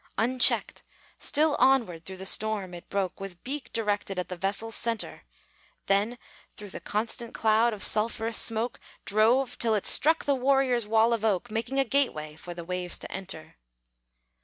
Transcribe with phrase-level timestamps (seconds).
[0.17, 0.81] Unchecked,
[1.19, 5.25] still onward through the storm it broke, With beak directed at the vessel's centre;
[5.85, 6.17] Then
[6.57, 11.23] through the constant cloud of sulphurous smoke Drove, till it struck the warrior's wall of
[11.23, 13.57] oak, Making a gateway for the waves to enter.